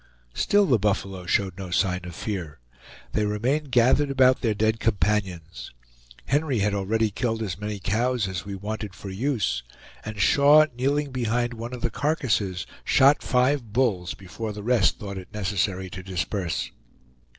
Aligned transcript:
Still 0.33 0.65
the 0.65 0.79
buffalo 0.79 1.27
showed 1.27 1.59
no 1.59 1.69
sign 1.69 2.05
of 2.05 2.15
fear; 2.15 2.59
they 3.11 3.23
remained 3.23 3.69
gathered 3.71 4.09
about 4.09 4.41
their 4.41 4.55
dead 4.55 4.79
companions. 4.79 5.69
Henry 6.25 6.57
had 6.57 6.73
already 6.73 7.11
killed 7.11 7.43
as 7.43 7.59
many 7.61 7.77
cows 7.77 8.27
as 8.27 8.43
we 8.43 8.55
wanted 8.55 8.95
for 8.95 9.11
use, 9.11 9.61
and 10.03 10.19
Shaw, 10.19 10.65
kneeling 10.75 11.11
behind 11.11 11.53
one 11.53 11.71
of 11.71 11.81
the 11.81 11.91
carcasses, 11.91 12.65
shot 12.83 13.21
five 13.21 13.73
bulls 13.73 14.15
before 14.15 14.53
the 14.53 14.63
rest 14.63 14.97
thought 14.97 15.19
it 15.19 15.31
necessary 15.35 15.87
to 15.91 16.01
disperse. 16.01 16.71